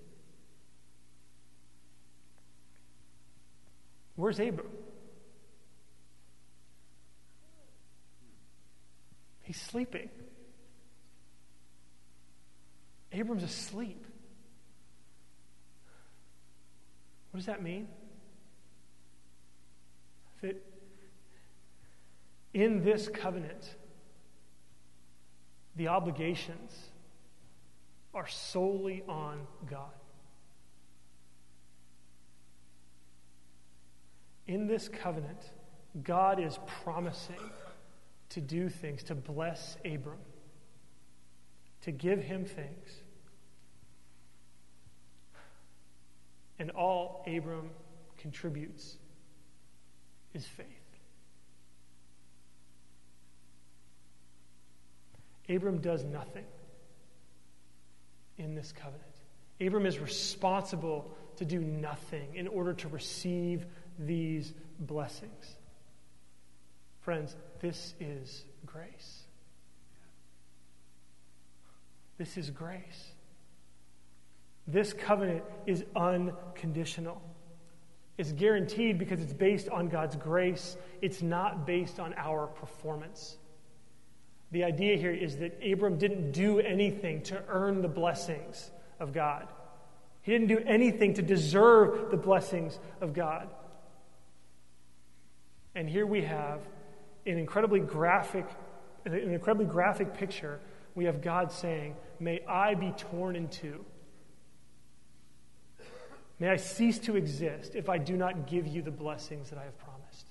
[4.21, 4.69] Where's Abram?
[9.45, 10.11] He's sleeping.
[13.13, 14.05] Abram's asleep.
[17.31, 17.89] What does that mean?
[20.43, 20.63] That
[22.53, 23.75] in this covenant,
[25.77, 26.77] the obligations
[28.13, 30.00] are solely on God.
[34.51, 35.39] In this covenant,
[36.03, 37.37] God is promising
[38.31, 40.19] to do things, to bless Abram
[41.83, 43.03] to give him things.
[46.59, 47.71] And all Abram
[48.19, 48.97] contributes
[50.35, 50.67] is faith.
[55.49, 56.45] Abram does nothing
[58.37, 59.05] in this covenant.
[59.61, 63.65] Abram is responsible to do nothing in order to receive
[63.99, 65.57] these blessings.
[67.01, 69.23] Friends, this is grace.
[72.19, 73.13] This is grace.
[74.67, 77.23] This covenant is unconditional.
[78.19, 83.39] It's guaranteed because it's based on God's grace, it's not based on our performance.
[84.53, 89.49] The idea here is that Abram didn't do anything to earn the blessings of God.
[90.23, 93.49] He didn't do anything to deserve the blessings of God.
[95.81, 96.61] And here we have
[97.25, 98.45] an incredibly graphic,
[99.07, 100.61] an incredibly graphic picture.
[100.95, 103.83] We have God saying, May I be torn in two.
[106.39, 109.65] May I cease to exist if I do not give you the blessings that I
[109.65, 110.27] have promised.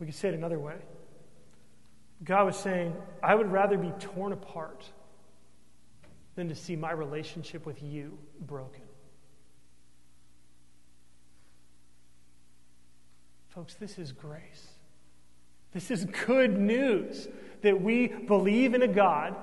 [0.00, 0.76] We could say it another way.
[2.24, 4.82] God was saying, I would rather be torn apart
[6.36, 8.87] than to see my relationship with you broken.
[13.58, 14.68] Folks, this is grace.
[15.72, 17.26] This is good news
[17.62, 19.34] that we believe in a God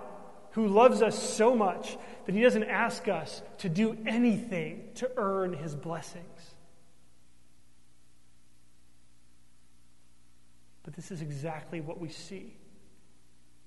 [0.51, 5.51] who loves us so much that he doesn't ask us to do anything to earn
[5.51, 6.55] his blessings.
[10.84, 12.55] But this is exactly what we see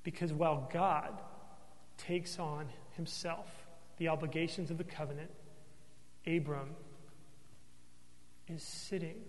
[0.03, 1.12] because while God
[1.99, 3.66] takes on himself
[3.99, 5.30] the obligations of the covenant,
[6.26, 6.70] Abram
[8.49, 9.20] is sitting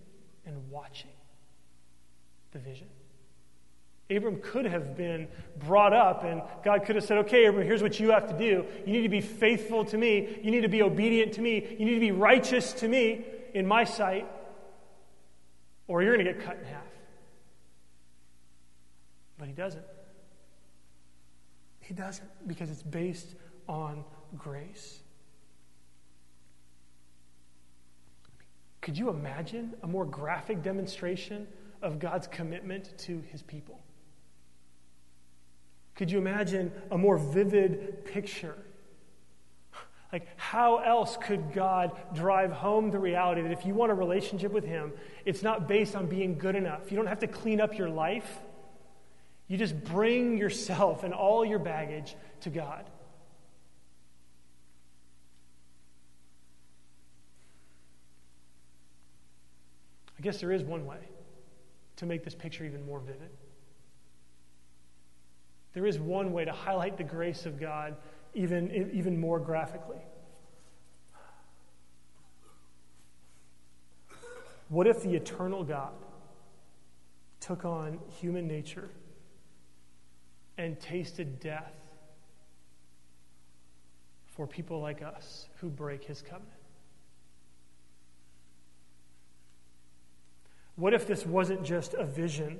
[0.50, 1.10] and watching
[2.52, 2.88] the vision.
[4.10, 8.00] Abram could have been brought up, and God could have said, Okay, Abram, here's what
[8.00, 8.66] you have to do.
[8.84, 10.40] You need to be faithful to me.
[10.42, 11.76] You need to be obedient to me.
[11.78, 13.24] You need to be righteous to me
[13.54, 14.26] in my sight,
[15.86, 16.82] or you're going to get cut in half.
[19.38, 19.84] But he doesn't.
[21.78, 23.34] He doesn't because it's based
[23.68, 24.04] on
[24.36, 25.00] grace.
[28.80, 31.46] Could you imagine a more graphic demonstration
[31.82, 33.80] of God's commitment to his people?
[35.94, 38.56] Could you imagine a more vivid picture?
[40.12, 44.50] Like, how else could God drive home the reality that if you want a relationship
[44.50, 44.92] with Him,
[45.24, 46.90] it's not based on being good enough?
[46.90, 48.40] You don't have to clean up your life.
[49.46, 52.88] You just bring yourself and all your baggage to God.
[60.20, 60.98] I guess there is one way
[61.96, 63.30] to make this picture even more vivid.
[65.72, 67.96] There is one way to highlight the grace of God
[68.34, 69.96] even, even more graphically.
[74.68, 75.94] What if the eternal God
[77.40, 78.90] took on human nature
[80.58, 81.72] and tasted death
[84.26, 86.59] for people like us who break his covenant?
[90.80, 92.58] What if this wasn't just a vision,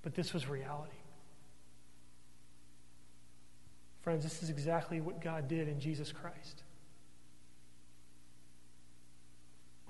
[0.00, 0.96] but this was reality?
[4.00, 6.62] Friends, this is exactly what God did in Jesus Christ.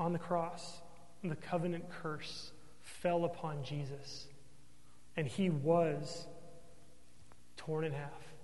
[0.00, 0.82] On the cross,
[1.22, 2.50] the covenant curse
[2.80, 4.26] fell upon Jesus,
[5.16, 6.26] and he was
[7.56, 8.34] torn in half.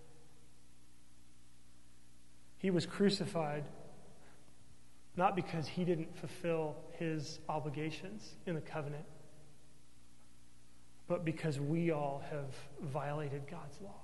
[2.59, 3.65] He was crucified
[5.19, 9.05] not because he didn't fulfill his obligations in the covenant,
[11.09, 12.55] but because we all have
[12.93, 14.01] violated God's law.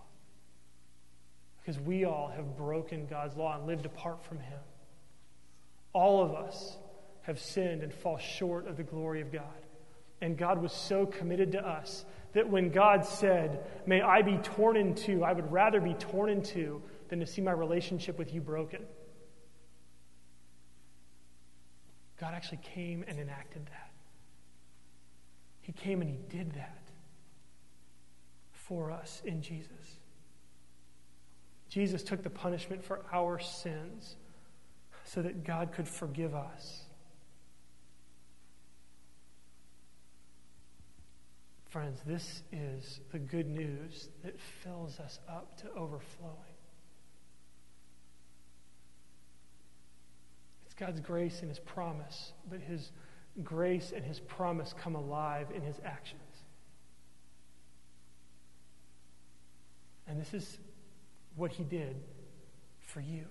[1.60, 4.58] Because we all have broken God's law and lived apart from him.
[5.92, 6.76] All of us
[7.22, 9.44] have sinned and fall short of the glory of God.
[10.20, 14.76] And God was so committed to us that when God said, May I be torn
[14.76, 18.34] in two, I would rather be torn in two than to see my relationship with
[18.34, 18.82] you broken.
[22.24, 23.90] God actually came and enacted that.
[25.60, 26.88] He came and He did that
[28.50, 29.98] for us in Jesus.
[31.68, 34.16] Jesus took the punishment for our sins
[35.04, 36.84] so that God could forgive us.
[41.68, 46.53] Friends, this is the good news that fills us up to overflowing.
[50.74, 52.90] It's God's grace and His promise, but His
[53.44, 56.20] grace and His promise come alive in His actions.
[60.08, 60.58] And this is
[61.36, 61.96] what He did
[62.80, 63.24] for you.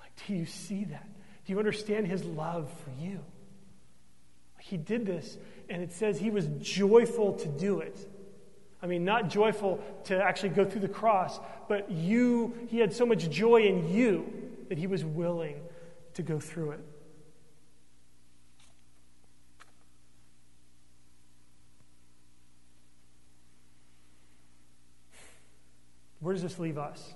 [0.00, 1.08] Like, do you see that?
[1.46, 3.20] Do you understand His love for you?
[4.60, 5.36] He did this,
[5.68, 7.98] and it says he was joyful to do it.
[8.82, 13.04] I mean, not joyful to actually go through the cross, but you, he had so
[13.04, 15.60] much joy in you that he was willing
[16.14, 16.80] to go through it.
[26.24, 27.12] where does this leave us?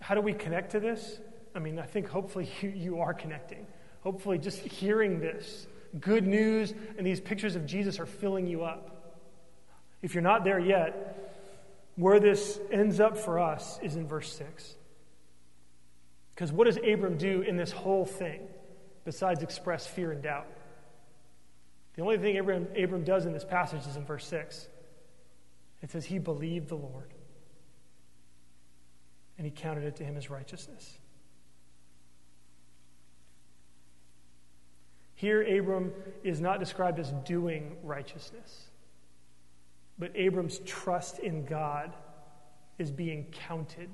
[0.00, 1.18] How do we connect to this?
[1.52, 3.66] I mean, I think hopefully you, you are connecting.
[4.02, 5.66] Hopefully, just hearing this
[6.00, 9.16] good news and these pictures of Jesus are filling you up.
[10.02, 11.32] If you're not there yet,
[11.96, 14.74] where this ends up for us is in verse 6.
[16.34, 18.40] Because what does Abram do in this whole thing
[19.04, 20.46] besides express fear and doubt?
[21.94, 24.68] The only thing Abram, Abram does in this passage is in verse 6.
[25.82, 27.14] It says, He believed the Lord,
[29.38, 30.98] and He counted it to him as righteousness.
[35.14, 35.92] Here, Abram
[36.24, 38.66] is not described as doing righteousness,
[39.98, 41.94] but Abram's trust in God
[42.78, 43.90] is being counted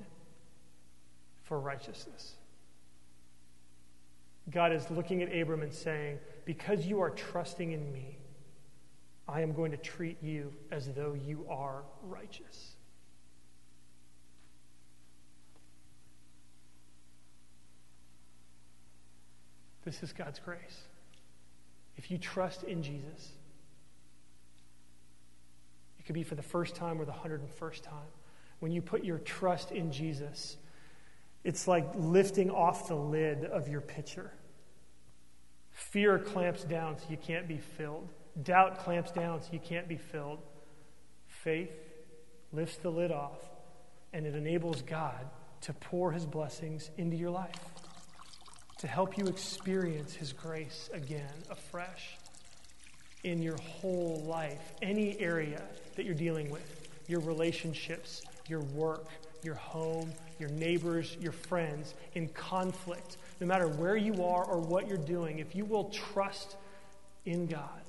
[1.51, 2.35] for righteousness.
[4.53, 8.19] God is looking at Abram and saying, Because you are trusting in me,
[9.29, 12.77] I am going to treat you as though you are righteous.
[19.85, 20.83] This is God's grace.
[21.97, 23.33] If you trust in Jesus,
[25.99, 28.13] it could be for the first time or the 101st time.
[28.61, 30.57] When you put your trust in Jesus,
[31.45, 34.31] it's like lifting off the lid of your pitcher.
[35.71, 38.09] Fear clamps down so you can't be filled.
[38.43, 40.39] Doubt clamps down so you can't be filled.
[41.27, 41.73] Faith
[42.53, 43.39] lifts the lid off,
[44.13, 45.27] and it enables God
[45.63, 47.61] to pour his blessings into your life,
[48.79, 52.17] to help you experience his grace again afresh
[53.25, 55.63] in your whole life, any area
[55.97, 59.07] that you're dealing with, your relationships, your work,
[59.45, 64.89] your home, your neighbors, your friends in conflict, no matter where you are or what
[64.89, 66.57] you're doing, if you will trust
[67.25, 67.83] in God,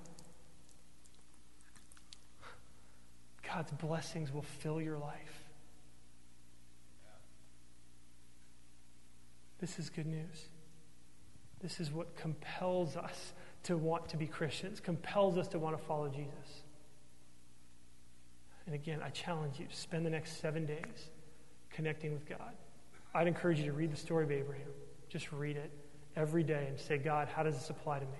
[3.43, 5.43] God's blessings will fill your life.
[9.59, 10.45] This is good news.
[11.61, 13.33] This is what compels us
[13.63, 16.63] to want to be Christians, compels us to want to follow Jesus.
[18.65, 21.09] And again, I challenge you spend the next seven days
[21.73, 22.53] connecting with God.
[23.13, 24.67] I'd encourage you to read the story of Abraham.
[25.09, 25.71] Just read it
[26.15, 28.11] every day and say, God, how does this apply to me?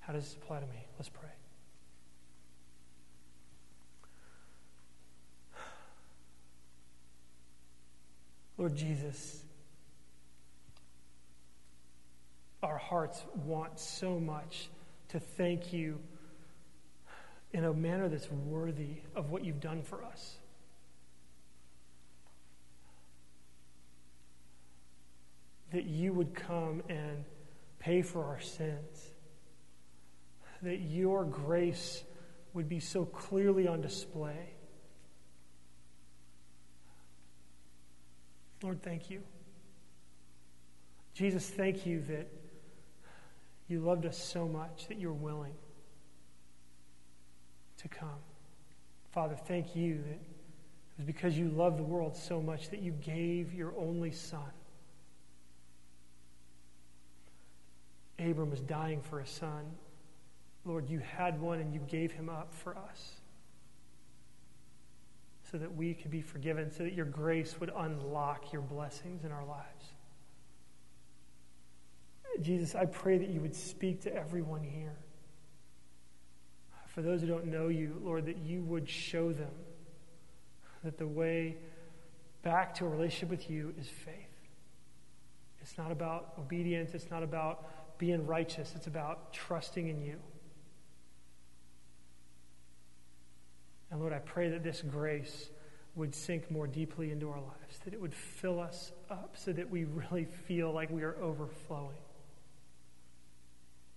[0.00, 0.86] How does this apply to me?
[0.98, 1.28] Let's pray.
[8.56, 9.44] Lord Jesus,
[12.62, 14.68] our hearts want so much
[15.10, 16.00] to thank you
[17.52, 20.34] in a manner that's worthy of what you've done for us.
[25.72, 27.24] That you would come and
[27.78, 29.10] pay for our sins,
[30.62, 32.02] that your grace
[32.54, 34.54] would be so clearly on display.
[38.62, 39.22] Lord, thank you.
[41.14, 42.28] Jesus, thank you that
[43.68, 45.54] you loved us so much that you're willing
[47.78, 48.18] to come.
[49.12, 50.20] Father, thank you that it
[50.96, 54.40] was because you loved the world so much that you gave your only Son
[58.18, 59.64] Abram was dying for a son.
[60.64, 63.12] Lord, you had one and you gave him up for us
[65.50, 69.32] so that we could be forgiven, so that your grace would unlock your blessings in
[69.32, 69.86] our lives.
[72.42, 74.96] Jesus, I pray that you would speak to everyone here.
[76.86, 79.50] For those who don't know you, Lord, that you would show them
[80.84, 81.56] that the way
[82.42, 84.14] back to a relationship with you is faith.
[85.60, 87.66] It's not about obedience, it's not about
[87.98, 90.16] being righteous, it's about trusting in you.
[93.90, 95.50] And Lord, I pray that this grace
[95.94, 99.68] would sink more deeply into our lives, that it would fill us up so that
[99.68, 101.96] we really feel like we are overflowing.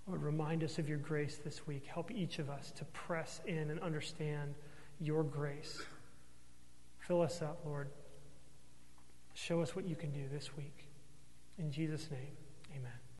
[0.07, 1.85] Lord, remind us of your grace this week.
[1.85, 4.55] Help each of us to press in and understand
[4.99, 5.81] your grace.
[6.99, 7.89] Fill us up, Lord.
[9.33, 10.87] Show us what you can do this week.
[11.57, 12.35] In Jesus' name,
[12.75, 13.00] amen.